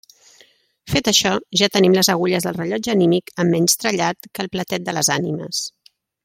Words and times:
Fet 0.93 1.09
això, 1.11 1.33
ja 1.61 1.69
tenim 1.75 1.97
les 1.97 2.09
agulles 2.13 2.47
del 2.47 2.57
rellotge 2.61 2.95
anímic 2.95 3.31
amb 3.45 3.57
menys 3.57 3.79
trellat 3.85 4.31
que 4.31 4.47
el 4.47 4.51
platet 4.57 4.89
de 4.89 4.97
les 4.99 5.13
ànimes. 5.19 5.63